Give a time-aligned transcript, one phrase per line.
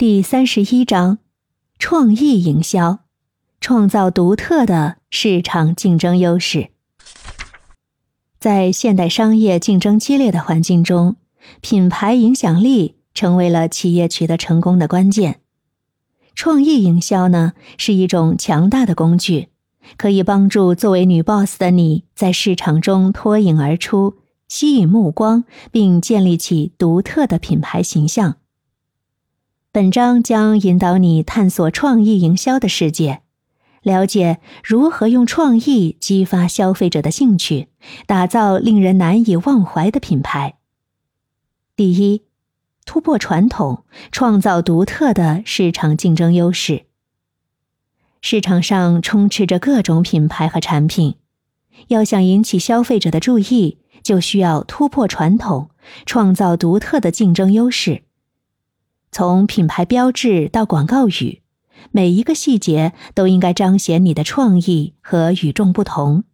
[0.00, 1.18] 第三十一章：
[1.78, 3.00] 创意营销，
[3.60, 6.70] 创造独特的市场竞争优势。
[8.38, 11.16] 在现代商业竞争激烈的环境中，
[11.60, 15.42] 品牌影响力成为了企业取得成功的关键。
[16.34, 19.48] 创意营销呢，是一种强大的工具，
[19.98, 24.14] 可以帮助作为女 boss 的你在市场中脱颖而出，
[24.48, 28.36] 吸引目光，并建立起独特的品牌形象。
[29.72, 33.20] 本章将引导你探索创意营销的世界，
[33.82, 37.68] 了解如何用创意激发消费者的兴趣，
[38.04, 40.56] 打造令人难以忘怀的品牌。
[41.76, 42.22] 第一，
[42.84, 46.86] 突破传统，创造独特的市场竞争优势。
[48.20, 51.14] 市场上充斥着各种品牌和产品，
[51.86, 55.70] 要想引起消费者的注意，就需要突破传统，
[56.04, 58.02] 创造独特的竞争优势。
[59.12, 61.42] 从品牌标志到广告语，
[61.90, 66.24] 每一个细节都应该彰显你的创意和与众不同。